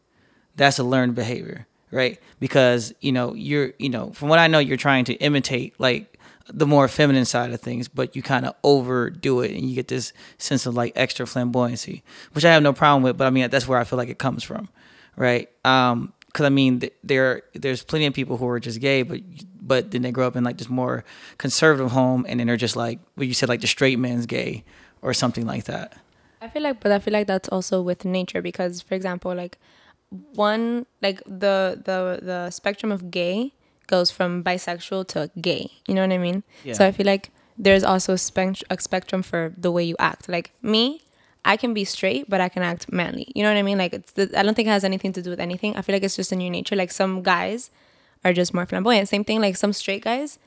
[0.57, 2.19] That's a learned behavior, right?
[2.41, 6.19] Because you know, you're, you know, from what I know, you're trying to imitate like
[6.49, 9.89] the more feminine side of things, but you kind of overdo it, and you get
[9.89, 13.17] this sense of like extra flamboyancy, which I have no problem with.
[13.17, 14.69] But I mean, that's where I feel like it comes from,
[15.17, 15.49] right?
[15.65, 19.21] Um, because I mean, th- there there's plenty of people who are just gay, but
[19.61, 21.05] but then they grow up in like this more
[21.39, 24.65] conservative home, and then they're just like what you said, like the straight man's gay
[25.03, 25.97] or something like that.
[26.41, 29.59] I feel like, but I feel like that's also with nature because, for example, like
[30.35, 33.53] one, like the the the spectrum of gay
[33.87, 35.71] goes from bisexual to gay.
[35.87, 36.43] You know what I mean?
[36.65, 36.73] Yeah.
[36.75, 40.29] So I feel like there's also a, spect- a spectrum for the way you act.
[40.29, 41.03] Like me,
[41.45, 43.31] I can be straight, but I can act manly.
[43.35, 43.79] You know what I mean?
[43.79, 45.77] Like it's the, I don't think it has anything to do with anything.
[45.77, 46.77] I feel like it's just in your nature.
[46.77, 47.71] Like some guys
[48.25, 49.09] are just more flamboyant.
[49.09, 49.41] Same thing.
[49.41, 50.39] Like some straight guys,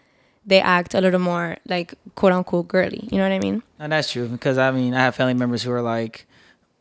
[0.46, 3.08] they act a little more like quote unquote girly.
[3.12, 3.64] You know what I mean?
[3.80, 6.26] And that's true because I mean I have family members who are like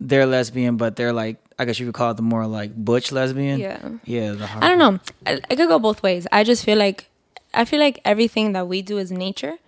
[0.01, 3.11] they're lesbian, but they're like I guess you would call it the more like butch
[3.11, 3.59] lesbian.
[3.59, 3.89] Yeah.
[4.05, 4.33] Yeah.
[4.33, 5.01] The I don't know.
[5.27, 6.27] I, it could go both ways.
[6.31, 7.09] I just feel like
[7.53, 9.59] I feel like everything that we do is nature.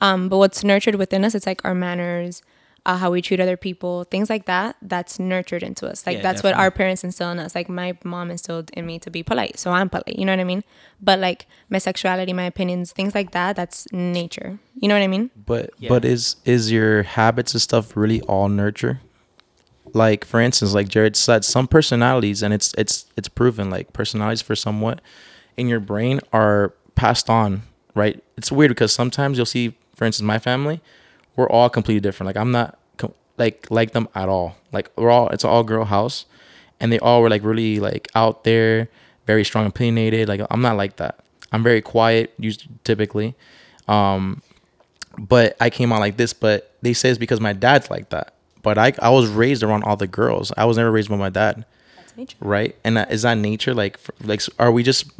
[0.00, 2.42] Um, but what's nurtured within us, it's like our manners,
[2.88, 4.74] uh, how we treat other people, things like that.
[4.80, 6.06] That's nurtured into us.
[6.06, 7.54] Like Yeah, that's what our parents instill in us.
[7.54, 10.18] Like my mom instilled in me to be polite, so I'm polite.
[10.18, 10.64] You know what I mean?
[11.00, 14.58] But like my sexuality, my opinions, things like that, that's nature.
[14.74, 15.30] You know what I mean?
[15.36, 15.90] But Yeah.
[15.90, 19.00] but is is your habits and stuff really all nurture?
[19.92, 24.40] Like for instance, like Jarrett said, some personalities and it's it's it's proven like personalities
[24.40, 25.02] for somewhat
[25.58, 28.24] in your brain are passed on, right?
[28.38, 30.80] It's weird because sometimes you'll see, for instance, my family,
[31.38, 32.26] we're all completely different.
[32.26, 34.56] Like I'm not com- like like them at all.
[34.72, 36.26] Like we're all it's an all girl house,
[36.80, 38.88] and they all were like really like out there,
[39.26, 40.28] very strong opinionated.
[40.28, 41.20] Like I'm not like that.
[41.52, 43.34] I'm very quiet, usually typically.
[43.86, 44.42] Um,
[45.18, 46.32] but I came out like this.
[46.32, 48.34] But they say it's because my dad's like that.
[48.62, 50.52] But I I was raised around all the girls.
[50.56, 51.64] I was never raised by my dad,
[51.96, 52.36] That's nature.
[52.40, 52.74] right?
[52.84, 53.74] And that, is that nature?
[53.74, 55.10] Like f- like are we just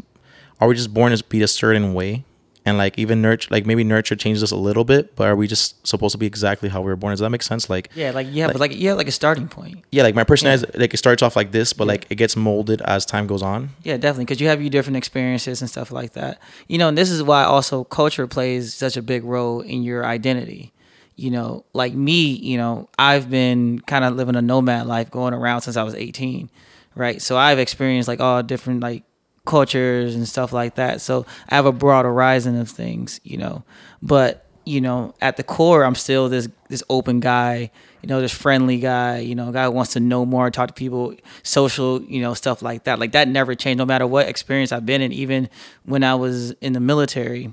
[0.61, 2.24] are we just born to be a certain way?
[2.66, 5.47] And like even nurture, like maybe nurture changes us a little bit, but are we
[5.47, 7.12] just supposed to be exactly how we were born?
[7.12, 7.71] Does that make sense?
[7.71, 9.85] Like Yeah, like have like, you have like a starting point.
[9.90, 12.37] yeah, like my personality, is- like it starts off like this, but like it gets
[12.37, 13.71] molded as time goes on.
[13.85, 16.40] Yeah, definitely, because you have your different experiences and stuff like that.
[16.66, 20.05] You know, and this is why also culture plays such a big role in your
[20.05, 20.73] identity.
[21.16, 25.33] You know, like me, you know, I've been kind of living a nomad life going
[25.35, 26.49] around since I was 18,
[26.94, 27.21] right?
[27.23, 29.03] So I've experienced like all different like
[29.49, 31.01] cultures and stuff like that.
[31.01, 33.65] So I have a broad horizon of things, you know.
[34.01, 37.71] But, you know, at the core, I'm still this this open guy,
[38.03, 40.75] you know, this friendly guy, you know, guy who wants to know more, talk to
[40.75, 42.99] people, social, you know, stuff like that.
[43.01, 45.13] Like that never changed no matter what experience I've been in.
[45.13, 45.49] Even
[45.85, 47.53] when I was in the military,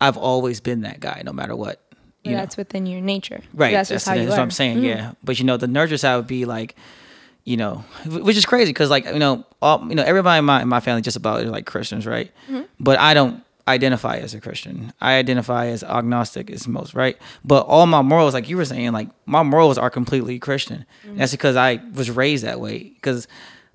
[0.00, 1.80] I've always been that guy, no matter what.
[2.24, 2.38] You know?
[2.38, 3.42] that's within your nature.
[3.52, 3.72] Right.
[3.72, 4.42] That's, That's, just how that's you what are.
[4.42, 4.78] I'm saying.
[4.78, 4.84] Mhm.
[4.84, 5.12] Yeah.
[5.22, 6.74] But you know, the nurture side would be like,
[7.44, 10.62] you know, which is crazy because like you know, all you know, everybody in my
[10.62, 12.30] in my family just about is like Christians, right?
[12.80, 14.92] But I don't identify as a Christian.
[15.00, 17.16] I identify as agnostic as most, right?
[17.44, 20.84] But all my morals, like you were saying, like my morals are completely Christian.
[21.18, 22.90] That's because I was raised that way.
[22.94, 23.26] Because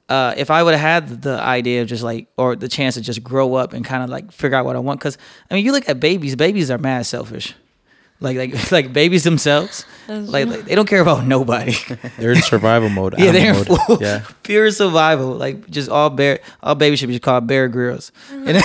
[0.08, 3.02] uh, if I would have had the idea of just like, or the chance to
[3.02, 5.18] just grow up and kind of like figure out what I want, because
[5.50, 7.56] I mean, you look at babies, babies are mad selfish
[8.22, 9.86] like like like babies themselves.
[10.08, 11.76] Like, like, they don't care about nobody.
[12.18, 13.14] They're in survival mode.
[13.20, 13.98] yeah, they're in full.
[14.02, 14.26] Yeah.
[14.44, 15.36] pure survival.
[15.36, 18.12] Like just all bear, all babies should be called Bear Grylls.
[18.32, 18.60] And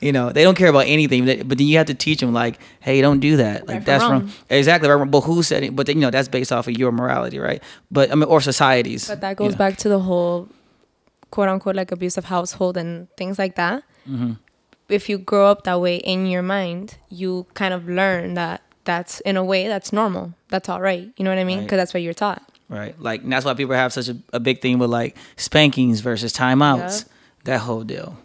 [0.00, 1.26] you know they don't care about anything.
[1.26, 3.66] But then you have to teach them like, hey, don't do that.
[3.66, 4.20] Like Right from that's wrong.
[4.22, 4.32] wrong.
[4.50, 4.88] Exactly.
[4.88, 5.10] Right.
[5.10, 5.74] But who said it?
[5.74, 7.62] But then, you know that's based off of your morality, right?
[7.90, 9.08] But I mean, or societies.
[9.08, 9.58] But that you goes know.
[9.58, 10.48] back to the whole
[11.30, 13.82] quote unquote like abusive household and things like that.
[14.08, 14.34] Mm-hmm.
[14.88, 19.20] If you grow up that way in your mind, you kind of learn that that's
[19.20, 20.32] in a way that's normal.
[20.48, 21.06] That's all right.
[21.18, 21.58] You know what I mean?
[21.58, 21.64] Right.
[21.64, 22.42] Because that's what you're taught.
[22.70, 22.98] Right.
[22.98, 26.32] Like and that's why people have such a, a big thing with like spankings versus
[26.32, 27.04] timeouts.
[27.44, 28.16] That whole deal.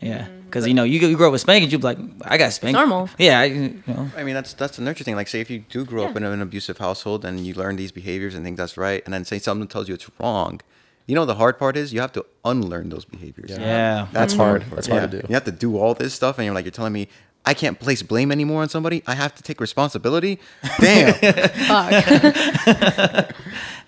[0.00, 0.26] Yeah.
[0.26, 0.40] Mm-hmm.
[0.42, 2.78] Because you know you, you grow up with spankings, you be like, I got spanked.
[2.78, 3.10] normal.
[3.18, 3.40] Yeah.
[3.40, 4.08] I, you know.
[4.16, 5.16] I mean, that's that's the nurture thing.
[5.16, 7.90] Like, say if you do grow up in an abusive household and you learn these
[7.90, 10.60] behaviors and think that's right, and then say someone tells you it's wrong,
[11.06, 13.50] you know the hard part is you have to unlearn those behaviors.
[13.50, 14.06] Yeah.
[14.12, 14.42] That's mm-hmm.
[14.42, 14.64] hard.
[14.70, 15.26] That's hard to do.
[15.28, 17.08] You have to do all this stuff, and you're like, you're telling me
[17.46, 19.02] I can't place blame anymore on somebody.
[19.06, 20.40] I have to take responsibility.
[20.80, 21.14] Damn.
[21.68, 23.36] Fuck.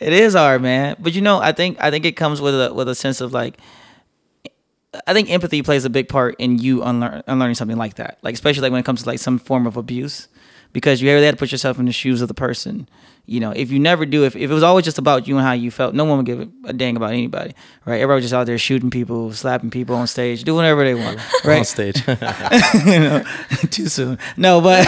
[0.01, 0.97] It is hard, man.
[1.01, 3.33] But you know, I think I think it comes with a with a sense of
[3.33, 3.59] like
[5.07, 8.19] I think empathy plays a big part in you unlearn, unlearning something like that.
[8.23, 10.29] Like especially like when it comes to like some form of abuse,
[10.73, 12.89] because you really have to put yourself in the shoes of the person.
[13.29, 15.47] You know, if you never do, if, if it was always just about you and
[15.47, 18.01] how you felt, no one would give a dang about anybody, right?
[18.01, 21.21] Everybody was just out there shooting people, slapping people on stage, doing whatever they want,
[21.45, 21.59] right?
[21.59, 21.97] On stage.
[22.09, 23.23] you know,
[23.71, 24.19] too soon.
[24.39, 24.87] No, but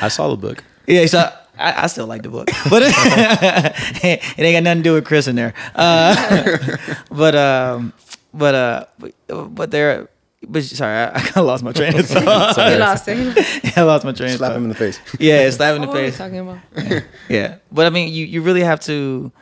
[0.00, 0.62] I saw the book.
[0.86, 1.18] yeah, so
[1.58, 5.26] I, I still like the book, but it ain't got nothing to do with Chris
[5.26, 5.52] in there.
[5.74, 6.76] Uh,
[7.10, 7.92] but um,
[8.32, 10.08] but uh, but, but there.
[10.48, 12.56] But sorry, I, I kind of lost my train of thought.
[12.72, 13.76] you lost it.
[13.76, 14.56] I lost my train of Slap thought.
[14.56, 14.98] him in the face.
[15.18, 16.18] Yeah, slap him in oh, the What were we face.
[16.18, 17.02] talking about?
[17.28, 19.32] Yeah, but I mean, you, you really have to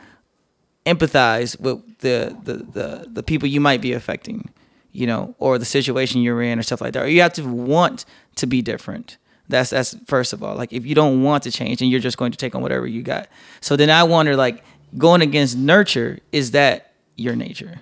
[0.85, 4.49] empathize with the, the the the people you might be affecting,
[4.91, 7.03] you know, or the situation you're in or stuff like that.
[7.03, 9.17] Or you have to want to be different.
[9.49, 10.55] That's that's first of all.
[10.55, 12.87] Like if you don't want to change and you're just going to take on whatever
[12.87, 13.27] you got.
[13.61, 14.63] So then I wonder, like
[14.97, 17.79] going against nurture, is that your nature?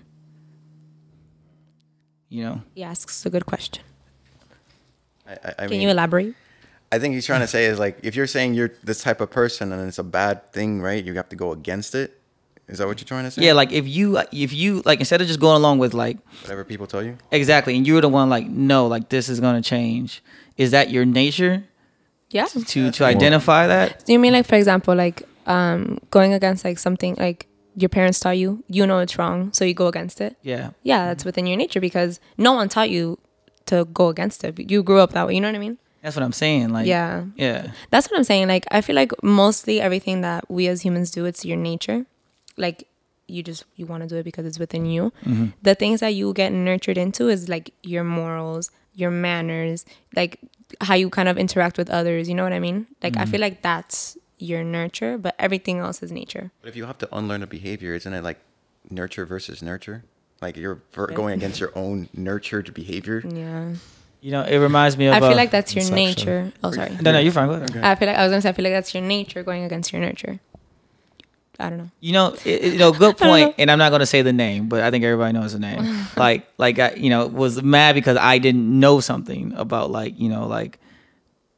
[2.31, 2.61] You know.
[2.73, 3.83] He asks a good question.
[5.27, 6.33] I, I, I Can mean, you elaborate?
[6.91, 9.29] I think he's trying to say is like if you're saying you're this type of
[9.29, 11.03] person and it's a bad thing, right?
[11.03, 12.17] You have to go against it.
[12.67, 13.43] Is that what you're trying to say?
[13.45, 16.63] Yeah, like if you if you like instead of just going along with like Whatever
[16.63, 17.17] people tell you.
[17.31, 17.75] Exactly.
[17.75, 20.23] And you were the one like, no, like this is gonna change.
[20.57, 21.63] Is that your nature
[22.29, 22.45] Yeah.
[22.47, 24.05] to to identify that?
[24.05, 28.19] Do you mean like for example like um going against like something like your parents
[28.19, 30.35] taught you, you know it's wrong, so you go against it?
[30.41, 30.71] Yeah.
[30.83, 31.27] Yeah, that's mm-hmm.
[31.27, 33.19] within your nature because no one taught you
[33.67, 34.59] to go against it.
[34.71, 35.77] You grew up that way, you know what I mean?
[36.01, 36.69] That's what I'm saying.
[36.69, 37.25] Like Yeah.
[37.35, 37.71] Yeah.
[37.91, 38.47] That's what I'm saying.
[38.47, 42.05] Like I feel like mostly everything that we as humans do, it's your nature.
[42.57, 42.87] Like
[43.27, 45.13] you just you want to do it because it's within you.
[45.23, 45.47] Mm-hmm.
[45.61, 50.39] The things that you get nurtured into is like your morals, your manners, like
[50.81, 52.27] how you kind of interact with others.
[52.27, 52.87] You know what I mean?
[53.03, 53.31] Like I mm-hmm.
[53.31, 56.51] feel like that's your nurture, but everything else is nature.
[56.61, 58.39] But if you have to unlearn a behavior, isn't it like
[58.89, 60.03] nurture versus nurture?
[60.41, 63.21] Like you're ver- going against your own nurtured behavior.
[63.27, 63.73] Yeah.
[64.21, 66.05] You know, it reminds me of I feel uh, like that's your Inception.
[66.05, 66.53] nature.
[66.63, 66.91] Oh, sorry.
[67.01, 67.47] No, no, you're fine.
[67.47, 67.77] Go ahead.
[67.77, 69.91] I feel like I was gonna say I feel like that's your nature going against
[69.91, 70.39] your nurture.
[71.59, 71.89] I don't know.
[71.99, 73.49] You know, it, it- you know, good point.
[73.49, 73.53] know.
[73.59, 76.05] And I'm not gonna say the name, but I think everybody knows the name.
[76.17, 80.29] like, like I, you know, was mad because I didn't know something about like, you
[80.29, 80.79] know, like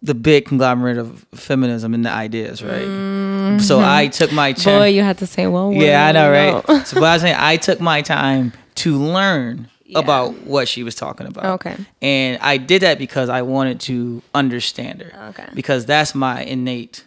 [0.03, 3.59] the big conglomerate of feminism and the ideas, right?
[3.61, 4.53] So I took my.
[4.53, 4.69] Mm-hmm.
[4.79, 5.81] Boy, you had to say one word.
[5.81, 6.67] Yeah, I know, right?
[6.67, 6.83] No.
[6.83, 9.99] so, but I was saying, I took my time to learn Yeah.
[9.99, 11.45] about what she was talking about.
[11.61, 11.77] Okay.
[12.01, 15.27] And I did that because I wanted to understand her.
[15.29, 15.47] Okay.
[15.53, 17.05] Because that's my innate,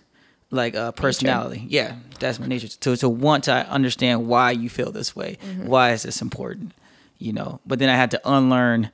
[0.50, 1.66] like, uh, personality.
[1.68, 2.68] Yeah, that's my nature.
[2.68, 5.36] To to want to understand why you feel this way.
[5.44, 5.66] Mm-hmm.
[5.66, 6.72] Why is this important?
[7.18, 7.60] You know.
[7.66, 8.90] But then I had to unlearn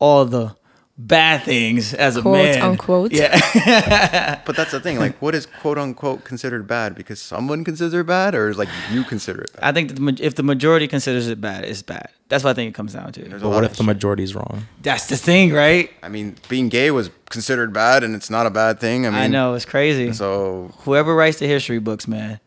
[0.00, 0.56] all the
[0.98, 2.62] bad things as a Quote, man.
[2.62, 3.12] unquote.
[3.12, 4.40] Yeah.
[4.46, 4.98] But that's the thing.
[4.98, 6.94] Like, what is quote unquote considered bad?
[6.94, 9.64] Because someone considers it bad, or is like you consider it bad?
[9.64, 12.08] I think that the, if the majority considers it bad, it's bad.
[12.28, 13.22] That's what I think it comes down to.
[13.22, 13.86] There's But what if the shit.
[13.86, 14.66] majority is wrong?
[14.82, 15.90] That's the thing, right?
[16.02, 19.06] I mean, being gay was considered bad, and it's not a bad thing.
[19.06, 20.12] I mean, I know it's crazy.
[20.12, 22.38] So Whoever writes the history books, man.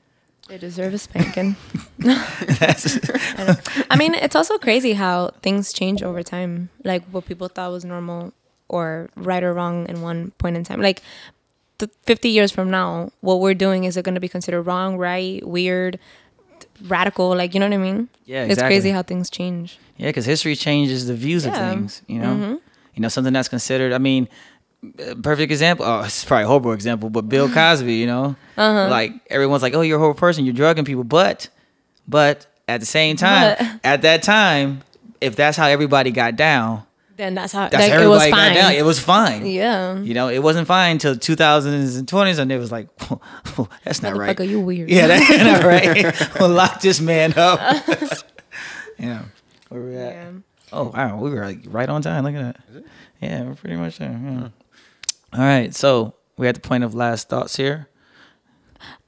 [0.49, 1.55] They deserve a spanking.
[2.03, 3.55] I.
[3.89, 6.69] I mean, it's also crazy how things change over time.
[6.83, 8.33] Like what people thought was normal
[8.67, 10.81] or right or wrong in one point in time.
[10.81, 11.01] Like
[11.77, 14.97] th- 50 years from now, what we're doing is it going to be considered wrong,
[14.97, 15.99] right, weird,
[16.87, 17.35] radical?
[17.35, 18.09] Like, you know what I mean?
[18.25, 18.51] Yeah, exactly.
[18.51, 19.77] It's crazy how things change.
[19.97, 22.01] yeah, because history changes the views of things.
[22.07, 22.59] You know, Mhm.
[22.95, 23.93] you know something that's considered.
[23.93, 24.27] I mean,
[25.21, 25.85] perfect example.
[25.85, 27.93] Oh, it's probably a horrible example, but Bill Cosby.
[27.95, 28.87] You know, Uh-huh.
[28.89, 30.45] like everyone's like, "Oh, you're a horrible person.
[30.45, 31.49] You're drugging people," but,
[32.07, 34.81] but at the same time, But- at that time,
[35.21, 36.83] if that's how everybody got down,
[37.17, 38.53] then that's how That's like, how it was everybody fine.
[38.55, 38.71] got down.
[38.75, 39.45] It was fine.
[39.45, 39.99] yeah.
[39.99, 42.87] You know, it wasn't fine until 2000s and 20s, and it was like,
[43.83, 44.37] that's not right.
[44.37, 44.89] Motherfucker, you weird.
[44.89, 46.39] Yeah, that's not right.
[46.39, 47.59] we'll lock this man up.
[48.97, 49.23] yeah.
[49.67, 50.13] Where we at?
[50.13, 50.29] Yeah.
[50.71, 51.17] Oh, wow.
[51.17, 52.23] We were like right on time.
[52.23, 52.83] Look at that.
[53.21, 54.11] Yeah, we're pretty much there.
[54.23, 54.47] Yeah.
[55.33, 55.73] All right.
[55.75, 57.87] So we're at the point of last thoughts here.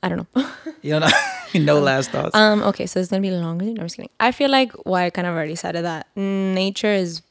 [0.04, 0.48] I don't know.
[0.82, 1.12] You don't know?
[1.62, 2.36] no last thoughts.
[2.36, 3.66] Um, okay, so it's gonna be longer.
[3.66, 4.10] No, I'm just kidding.
[4.20, 7.22] I feel like well, I kind of already said it that nature is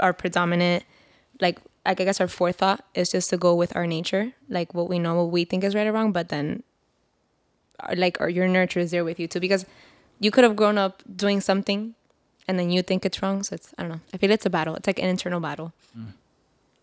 [0.00, 0.84] our predominant,
[1.42, 4.98] like I guess our forethought is just to go with our nature, like what we
[4.98, 6.12] know, what we think is right or wrong.
[6.12, 6.62] But then,
[7.80, 9.66] uh, like, or your nurture is there with you too, because
[10.18, 11.94] you could have grown up doing something,
[12.48, 13.42] and then you think it's wrong.
[13.42, 14.00] So it's I don't know.
[14.14, 14.74] I feel it's a battle.
[14.74, 15.74] It's like an internal battle.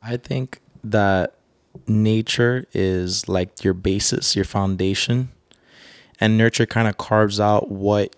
[0.03, 1.33] I think that
[1.87, 5.29] nature is like your basis, your foundation,
[6.19, 8.15] and nurture kind of carves out what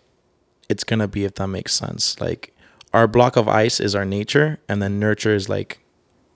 [0.70, 2.20] it's gonna be if that makes sense.
[2.20, 2.54] Like
[2.94, 5.80] our block of ice is our nature, and then nurture is like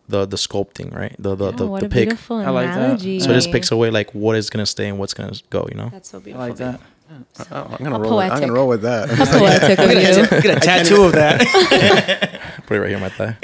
[0.07, 1.15] the the sculpting, right?
[1.19, 2.09] The the Oh, the, what the a pick.
[2.09, 2.99] beautiful I like that.
[2.99, 5.67] So it just picks away like what is gonna stay and what's gonna go.
[5.69, 5.89] You know.
[5.89, 6.47] That's so I beautiful.
[6.47, 6.81] like that.
[7.09, 7.15] Oh,
[7.51, 8.17] I'm gonna How roll.
[8.17, 9.09] With, I'm gonna roll with that.
[9.09, 10.41] How poetic of you.
[10.41, 11.39] Get a tattoo of that.
[12.67, 13.35] Put it right here on my thigh.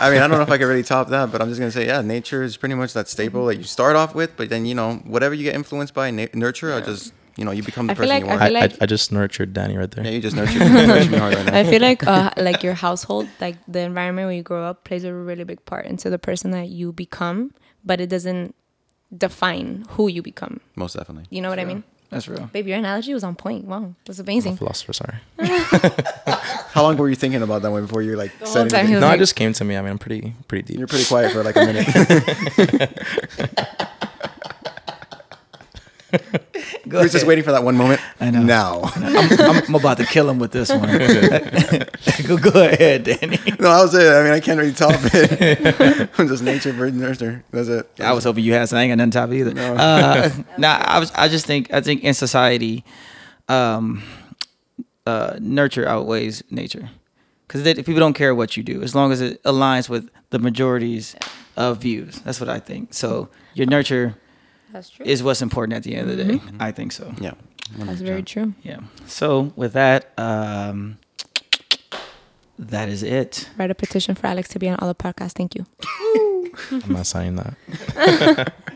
[0.00, 1.72] I mean, I don't know if I could really top that, but I'm just gonna
[1.72, 4.64] say, yeah, nature is pretty much that staple that you start off with, but then
[4.66, 7.88] you know, whatever you get influenced by, na- nurture, I just, you know, you become
[7.88, 8.40] the I person like- you I are.
[8.40, 10.04] I, feel I, I just nurtured Danny right there.
[10.04, 11.58] yeah, you just nurture, nurture me hard right now.
[11.58, 15.02] I feel like uh, like your household, like the environment where you grow up, plays
[15.04, 17.52] a really big part into the person that you become,
[17.84, 18.54] but it doesn't
[19.16, 20.60] define who you become.
[20.76, 21.24] Most definitely.
[21.30, 21.82] You know what I mean?
[22.16, 22.48] That's real.
[22.50, 23.66] Babe, your analogy was on point.
[23.66, 24.56] Wow, that's I'm a amazing.
[24.56, 25.18] philosopher, sorry.
[26.70, 28.92] How long were you thinking about that one before you like whole said time he
[28.94, 29.00] anything?
[29.00, 29.76] No, like- it just came to me.
[29.76, 30.78] I mean, I'm pretty pretty deep.
[30.78, 31.86] You're pretty quiet for like a minute.
[36.96, 38.00] Go We're just waiting for that one moment.
[38.20, 38.42] I know.
[38.42, 38.80] Now.
[38.94, 40.80] I'm, I'm about to kill him with this one.
[42.26, 43.36] go, go ahead, Danny.
[43.60, 44.10] no, that was it.
[44.10, 46.10] I mean, I can't really top it.
[46.18, 47.44] I'm just nature, bird, nurture.
[47.50, 47.86] That's it.
[48.00, 48.80] I was hoping you had, something.
[48.80, 49.78] I ain't got nothing top it either.
[49.78, 51.12] Uh, nah, I was.
[51.12, 51.70] I just think.
[51.70, 52.82] I think in society,
[53.50, 54.02] um,
[55.04, 56.88] uh, nurture outweighs nature,
[57.46, 61.14] because people don't care what you do as long as it aligns with the majorities
[61.58, 62.20] of views.
[62.20, 62.94] That's what I think.
[62.94, 64.16] So your nurture
[64.72, 65.06] That's true.
[65.06, 66.40] is what's important at the end of the day.
[66.58, 67.14] I think so.
[67.20, 67.34] Yeah.
[67.78, 68.54] That's very true.
[68.62, 68.80] Yeah.
[69.06, 70.98] So with that, um,
[72.58, 73.48] that is it.
[73.58, 75.32] Write a petition for Alex to be on all the podcasts.
[75.32, 75.66] Thank you.
[76.70, 78.52] I'm not saying that.